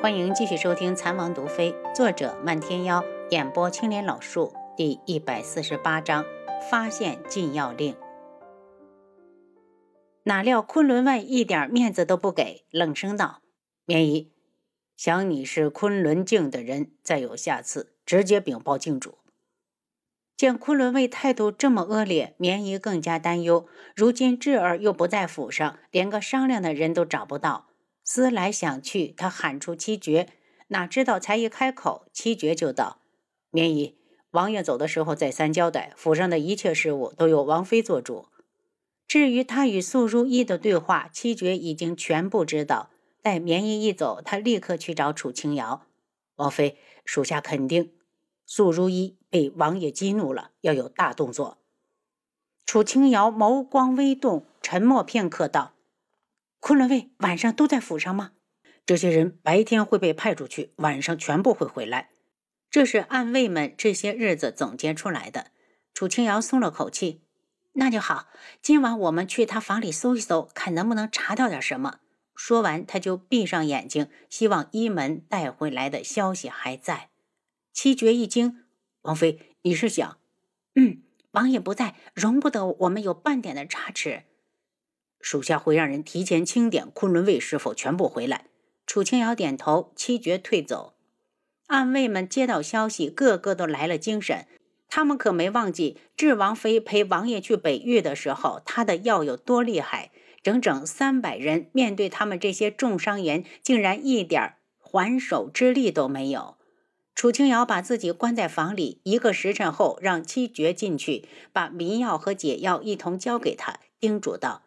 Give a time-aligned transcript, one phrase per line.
[0.00, 6.24] 欢迎继续收听《残王毒妃》，作者漫天妖，演播青莲老树，第一百四十八章：
[6.70, 7.96] 发现禁药令。
[10.22, 13.42] 哪料昆仑卫一点面子都不给，冷声道
[13.86, 14.30] ：“绵姨，
[14.96, 19.18] 想你是昆仑镜的人，再有下次，直接禀报镜主。”
[20.38, 23.66] 见昆仑卫态度这么恶劣，绵姨更加担忧。
[23.96, 27.67] 如今智儿又不在府上，连个商量的人都找不到。
[28.10, 30.30] 思来想去，他喊出七绝，
[30.68, 33.02] 哪知道才一开口，七绝就道
[33.52, 33.98] ：“绵姨，
[34.30, 38.28] 王爷走的时候再三交代，府上的一切事务都由王妃做主。
[39.06, 42.88] 至于他与素如意的对话，七绝已经全部知道。
[43.20, 45.82] 待绵姨一走，他立刻去找楚清瑶。
[46.36, 47.92] 王妃，属下肯定，
[48.46, 51.58] 素如意被王爷激怒了，要有大动作。”
[52.64, 55.74] 楚清瑶眸光微动，沉默片刻，道。
[56.60, 58.32] 昆仑卫晚上都在府上吗？
[58.84, 62.10] 这些人白天会被派出去，晚上全部会回来。
[62.70, 65.52] 这是暗卫们这些日子总结出来的。
[65.94, 67.22] 楚清瑶松了口气，
[67.72, 68.28] 那就好。
[68.62, 72.00] 今晚我们去他房里搜一搜，看能不能查到点什么。
[72.34, 77.10] 说完，他就闭上眼睛，希望一门带回来的消息还在。
[77.72, 78.64] 七绝一惊
[79.02, 80.18] ：“王妃，你是想……
[80.76, 81.02] 嗯，
[81.32, 84.24] 王爷不在，容不得我们有半点的差池。”
[85.20, 88.46] 属下会让人提前清点昆仑卫是否全部回来。
[88.86, 90.94] 楚清瑶点头，七绝退走。
[91.66, 94.46] 暗卫们接到消息，个个都来了精神。
[94.88, 100.10] 他们可没忘记智王妃陪王爷去北域的时候，他的药有多厉害。
[100.42, 106.56] 整整三百人面对他们这些重伤员，竟然一点还手之力都没有。
[107.14, 114.62] 楚清瑶把自己关在房里，一个时辰后让七绝进去，把迷药和解药一同交给他，叮嘱道。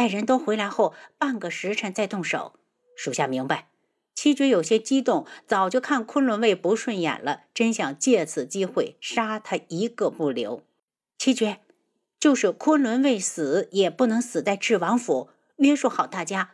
[0.00, 2.54] 待人都回来后，半个时辰再动手。
[2.96, 3.68] 属下明白。
[4.14, 10.62] 七绝有些激动，早就看昆仑卫不顺眼了，真想借此机会杀他一个不留。
[11.18, 11.60] 七绝，
[12.18, 15.28] 就是昆仑卫死，也不能死在智王府。
[15.56, 16.52] 约束好大家。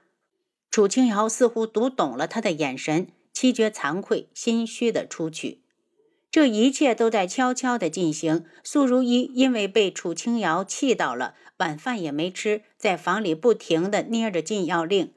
[0.68, 5.62] 楚清瑶似乎读懂了他的眼神，七绝惭愧心虚的出去。
[6.36, 8.44] 这一切都在悄悄地进行。
[8.62, 15.14] 苏如意因为被楚清瑶气到了，晚饭也没吃，在房里不停地捏着禁药令。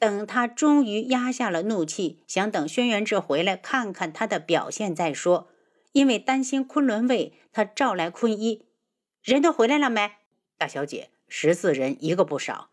[0.00, 5.46] 等他终于压下了怒气，想等轩辕志回来看看他的表现再说。
[5.92, 8.64] 因为担心昆仑卫，他召来坤一，
[9.22, 10.10] 人都回来了没？
[10.58, 12.70] 大小姐，十四人，一个不少。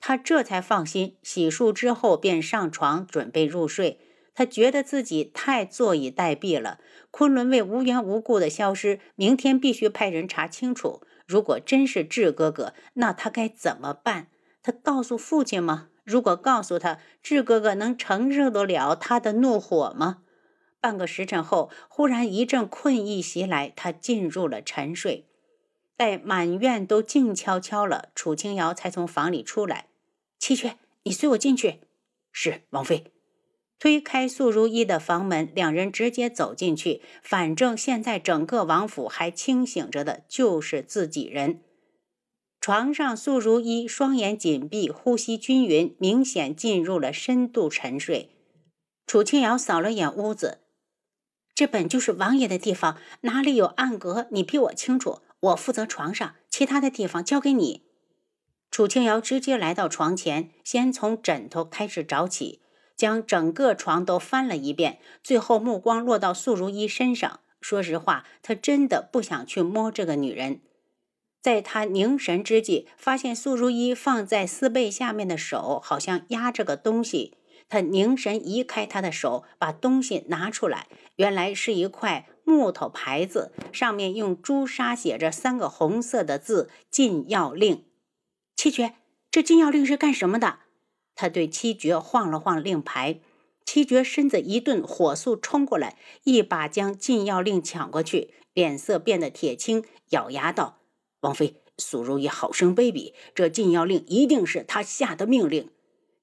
[0.00, 4.00] 他这才放心，洗漱之后便上床准备入睡。
[4.40, 6.80] 他觉得自己太坐以待毙了。
[7.10, 11.02] 昆仑卫无缘无故的消失，明天必须派人查清楚。
[11.26, 14.28] 如果真是智哥哥，那他该怎么办？
[14.62, 15.90] 他告诉父亲吗？
[16.04, 20.22] 如果告诉他，智哥哥能承受得了他的怒火吗？
[20.80, 25.28] 半个时辰后，忽然一阵困意袭来，他进入了沉睡。
[25.98, 29.88] 待满院都静悄悄了，楚清瑶才从房里出来。
[30.38, 31.80] 七雀，你随我进去。
[32.32, 33.12] 是王妃。
[33.80, 37.00] 推开素如意的房门，两人直接走进去。
[37.22, 41.62] 反正现在整个王府还清醒着的，就是自己人。
[42.60, 48.28] 床上，素如意双眼紧闭，呼吸均匀，明显进入了深度沉睡。
[49.06, 50.58] 楚清瑶扫了眼屋子，
[51.54, 55.20] 这本就是王爷的地方，哪里有暗格，你比我清楚。
[55.40, 57.84] 我负责床上，其他的地方交给你。
[58.70, 62.60] 楚清瑶直接来到床前，先从枕头开始找起。
[63.00, 67.40] 将整个床都翻了一遍，最后目光落到素如意身上。
[67.58, 70.60] 说实话，他真的不想去摸这个女人。
[71.40, 77.38] 在他凝神之际，发现素如意放在丝被下面的手好像压着个东西。
[77.70, 80.86] 他凝神移开他的手，把东西拿出来，
[81.16, 87.86] 原来是一块木头牌子，上面用朱砂写着三个红色的字：“禁药令。”
[88.54, 88.92] 七绝，
[89.30, 90.58] 这禁药令是干什么的？
[91.20, 93.20] 他对七绝晃了晃令牌，
[93.66, 100.78] 七绝身子一顿，火速冲过来，一把将禁药令抢过去，脸色变得铁青，咬牙道
[101.20, 105.68] ：“王妃，苏如意好生卑鄙，这禁药令一定是他下的命令。”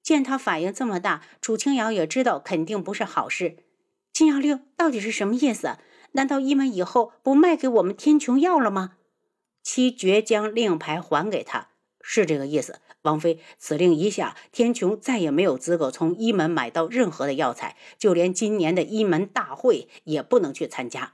[0.02, 3.58] 见他反应这么大，楚清瑶也知道肯定不是好事。
[4.12, 5.78] 禁药令到底是什么意思？
[6.12, 8.94] 难道一门以后不卖给我们天穹药了吗？
[9.62, 11.68] 七绝将令牌还给他，
[12.00, 12.80] 是这个意思。
[13.02, 21.12] 王妃，此令一下，天穹再也没有资格从一门买到任何的药材，就连今年的一门大会也不能去参加。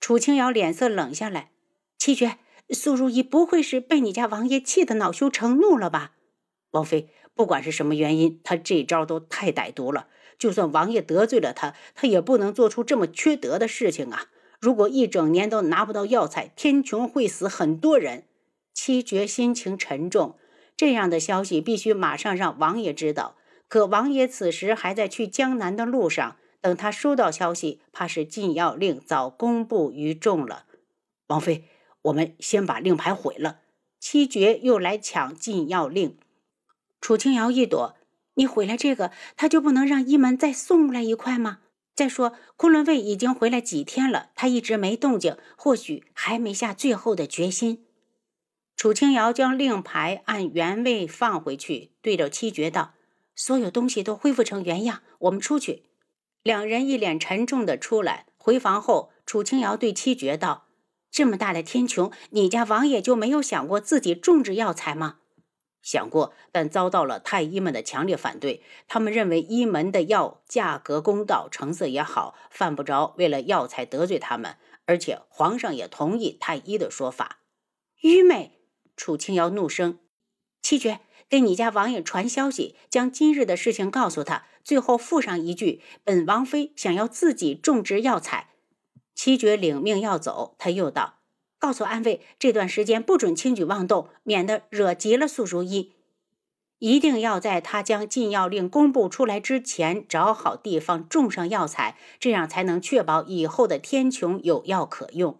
[0.00, 1.50] 楚清瑶脸色冷下来
[1.98, 2.38] ：“七绝，
[2.70, 6.12] 苏如意不会是被你家王爷气得恼羞成怒了吧？”
[6.72, 10.08] 王妃，不管是什么原因，他这招都太歹毒了。
[10.38, 14.26] 就算王爷得罪了他，他也不能做出这么缺德的事情啊！
[14.60, 18.24] 如果一整年都拿不到药材，天穹会死很多人。
[18.76, 20.36] 七绝心情沉重，
[20.76, 23.36] 这样的消息必须马上让王爷知道。
[23.68, 30.66] 可王爷此时还在去江南的路上，等他收到消息，怕是禁药令早公布于众了。
[31.28, 31.64] 王妃，
[32.02, 33.60] 我们先把令牌毁了。
[33.98, 36.18] 七绝又来抢禁药令。
[37.00, 37.96] 楚清瑶一躲，
[38.34, 41.60] 你毁了这个，他就不能让一门再送来一块吗？
[41.94, 47.85] 再说昆仑卫已经回来几天了，他一直没动静，或许还没下最后的决心。
[48.76, 52.92] 楚清瑶将令牌按原位放回去，对着七绝道。
[53.34, 55.84] 所有东西都恢复成原样，我们出去。
[56.42, 58.26] 两人一脸沉重的出来。
[58.36, 60.66] 回房后，楚清瑶对七绝道
[61.10, 65.16] ：“这么大的天穹，你家王爷就没有想过自己种植药材吗
[65.82, 68.62] ？”“想过，但遭到了太医们的强烈反对。
[68.86, 74.56] 他们认为医门的药价格公道，成色也好，犯不着为了药材得罪他们。
[74.84, 77.38] 而且皇上也同意太医的说法。”
[78.02, 78.55] 愚昧！
[78.96, 79.98] 楚清瑶怒声
[80.62, 88.50] ：“七绝！”给你家王爷传消息，将今日的事情告诉他，最后附上一句：“本王妃想要自己种植药材。”
[89.12, 91.18] 七绝领命要走，他又道
[91.58, 95.94] ：“告诉安卫，这段时间不准轻举妄动，免得惹急了素如意。
[96.78, 105.36] 一定要在他将禁药令公布出来之前，找好地方种上药材，这样才能确保以后的天穹有药可用。”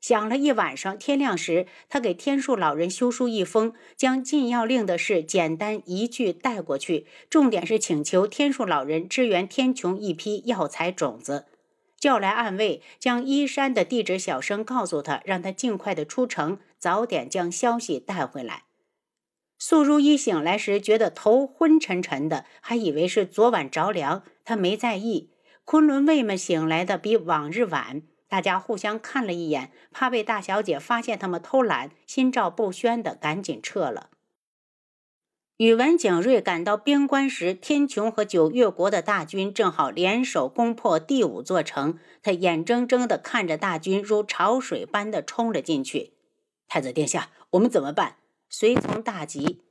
[0.00, 11.46] 想了一晚上，天亮时，他给天树老人修书一封，将禁药令的事简单一句带过去，重点是请求天树老人支援天穹一批药材种子。
[11.98, 18.62] 叫来暗卫，将依山的地址小声告诉他，让他尽快的出城，早点将消息带回来。
[19.58, 25.30] 素如一醒来时，觉得头昏沉沉的，还以为是昨晚着凉，他没在意。
[25.64, 28.02] 昆仑卫们醒来的比往日晚。
[28.28, 34.10] 大家互相看了一眼，怕被大小姐发现他们偷懒，心照不宣的赶紧撤了。
[35.56, 41.98] 宇文景睿赶到边关时，天穹和九月国的大军正好联手攻破第五座城。
[42.22, 46.12] 他眼睁睁地看着大军如潮水般的冲了进去。
[46.68, 48.18] 太子殿下，我们怎么办？
[48.48, 49.64] 随从大急，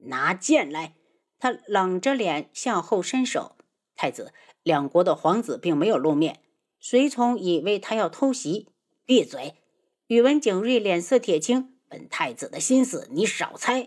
[0.00, 0.94] 拿剑来！
[1.38, 3.56] 他冷着脸向后伸手。
[3.96, 6.40] 太子，两国的皇子并没有露面。
[6.84, 8.66] 随从以为他要偷袭，
[9.06, 9.54] 闭嘴！
[10.08, 13.86] 宇文景睿脸色铁青，本太子的心思你少猜。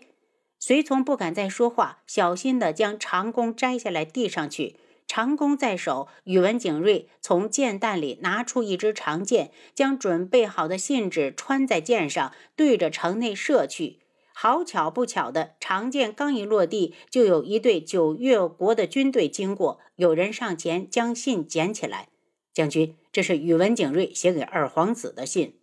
[0.59, 4.77] 随从不敢再说话，小心地将长弓摘下来递上去。
[5.05, 13.99] 长弓在手，宇文景睿从箭弹里拿出一支长剑，将准备好的信纸穿在剑上，对着城内射去。
[14.33, 22.07] 好巧不巧的，长剑刚一落地，就有一队九月国的军队经过，有人上前将信捡起来。
[22.55, 25.59] 将军，这是宇文景睿写给二皇子的信。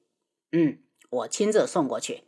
[0.53, 0.79] 嗯，
[1.09, 2.25] 我亲自送过去。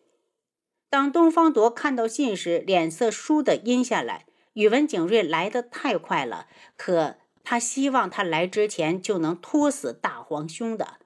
[0.88, 4.24] 当东方铎看到信时，脸色倏地阴下来。
[4.54, 10.98] 宇文景睿来得太快了，可他希望他来之前就能拖死大皇兄的。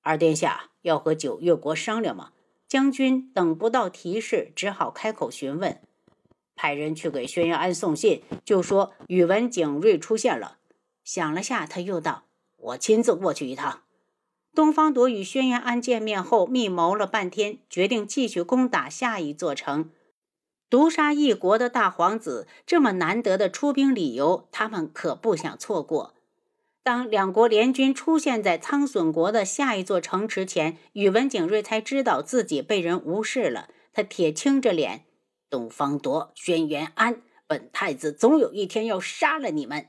[0.00, 2.32] 二殿下要和九月国商量吗？
[2.66, 5.82] 将军等不到提示，只好开口询问。
[6.54, 10.58] 派人去给轩辕安送信，就说宇文景睿出现了。
[11.04, 12.29] 想了下，他又道。
[12.60, 13.82] 我亲自过去一趟。
[14.54, 19.90] 东方朵与轩辕安见面后，密谋了半天，决定继续攻打下一座城，
[20.68, 22.48] 毒杀一国的大皇子。
[22.66, 26.14] 这么难得的出兵理由，他们可不想错过。
[26.82, 33.68] 当两国联军出现在苍隼国的下一座城池前，宇文景睿才知道自己被人无视了。
[33.92, 35.04] 他铁青着脸
[35.48, 39.86] ：“东方朵、轩辕安，本太子总有一天要杀了你们。”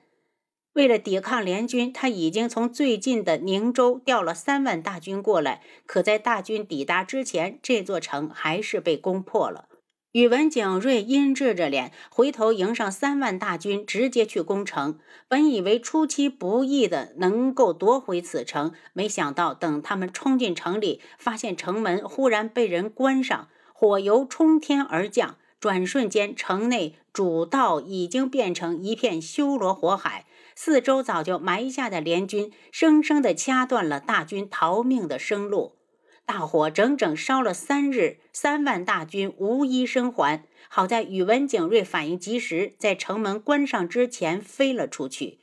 [0.74, 5.62] 为了抵抗联军，他已经从最近的宁州调了三万大军过来。
[5.86, 9.66] 可在大军抵达之前，这座城还是被攻破了。
[10.14, 15.00] 宇文景睿阴鸷着脸，回头迎上三万大军，直接去攻城。
[15.28, 30.26] 本以为出其不意的能够夺回此城，没想到等他们冲进城里，发现城门忽然被人关上，火油冲天而降，转瞬间，城内主道已经变成一片修罗火海。
[30.56, 35.78] 四周早就埋下的联军，生生地掐断了大军逃命的生路。
[36.26, 40.46] 大火整整烧了三日，三万大军无一生还。
[40.70, 45.40] 好在宇文景睿反应及时，在城门关上之前飞了出去。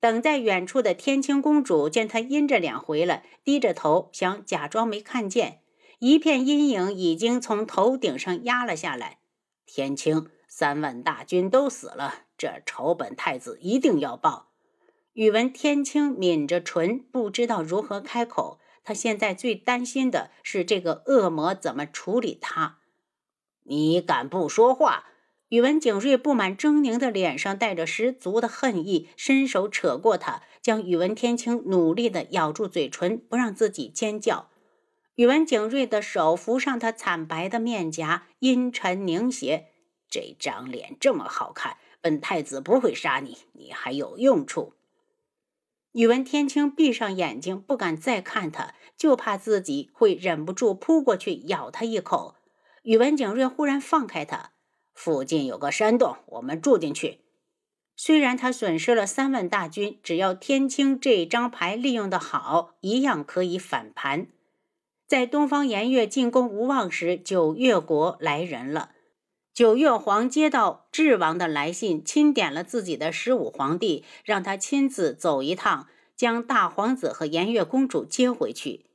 [0.00, 5.60] 等在远处的天青公主见他阴着脸回来，低着头想假装没看见，
[6.00, 9.18] 一片阴影已经从头顶上压了下来。
[9.66, 10.28] 天青。
[10.52, 14.48] 三万大军都死了，这仇本太子一定要报。
[15.12, 18.58] 宇文天青抿着唇，不知道如何开口。
[18.82, 22.78] 他现在最担心的是这个恶魔怎么处理他。
[23.64, 25.04] 你敢不说话？
[25.50, 34.48] 宇文景睿布满狰狞的脸上带着十足的恨意，伸手扯过他，将宇文天青努力的咬住嘴唇，不让自己尖叫。
[35.16, 39.66] 宇文景睿的手扶上他惨白的面颊，阴沉凝邪。
[40.08, 44.74] 这张脸这么好看，本太子不会杀你，你还有用处。
[45.92, 52.36] 宇文天青闭上眼睛，不敢再看他，就怕自己会忍不住扑过去咬他一口。
[52.82, 54.52] 宇文景睿忽然放开他，
[54.94, 57.18] 附近有个山洞，我们住进去。
[57.96, 64.28] 虽然他损失了三万大军，只要天青这张牌利用的好，一样可以反盘。
[65.06, 68.92] 在东方颜月进攻无望时，九月国来人了。
[69.60, 75.86] 九月皇接到智王的来信，钦点了自己的十五皇帝，让他亲自走一趟，
[76.16, 78.86] 将大皇子和颜月公主接回去。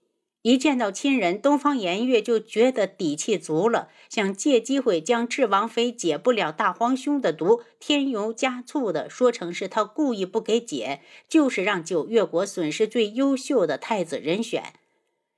[0.41, 14.73] 一见到亲人，东方颜月就觉得底气足了，想借机会将智王妃解不了大皇兄的毒，添油加醋的说成是他故意不给解，就是让九月国损失最优秀的太子人选。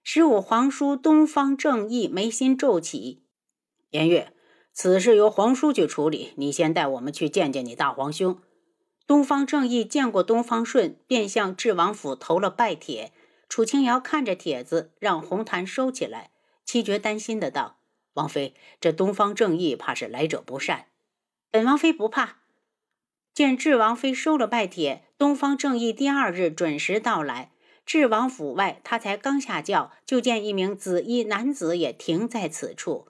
[0.02, 3.24] 十五皇叔东方正义眉心皱起，
[3.90, 4.32] 颜月，
[4.80, 8.40] 此事由皇叔去处理，你先带我们去见见你大皇兄。
[9.08, 13.12] 东方正义见过东方顺，便向智王府投了拜帖。
[13.50, 16.30] 楚清瑶看着帖子，让红檀收起来。
[16.64, 17.80] 七绝担心的道
[18.14, 20.86] ：“王妃，这东方正义怕是来者不善。”
[21.50, 22.42] 本王妃不怕。
[23.34, 27.52] 见智王妃收了拜帖，东方正义第二日准时到来。
[27.84, 33.08] 智王府外，他才刚下轿，就见一名紫衣男子也停在此处。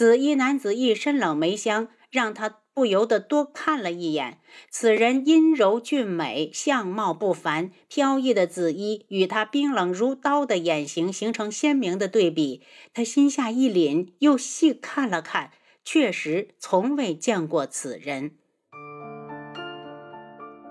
[0.00, 2.60] 紫衣男子一身冷梅香，让他。
[2.72, 4.38] 不由得多看了一眼，
[4.70, 7.72] 此人阴柔俊美，相貌不凡。
[7.88, 12.62] 飘逸的紫衣与他冰冷如刀的眼型形成鲜明的对比。
[12.94, 15.50] 他心下一凛，又细看了看，
[15.84, 18.30] 确实从未见过此人。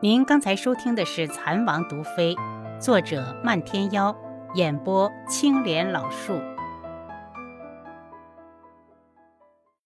[0.01, 2.33] 您刚才收听的是《蚕王毒妃》，
[2.81, 4.17] 作者漫天妖，
[4.55, 6.39] 演播青莲老树。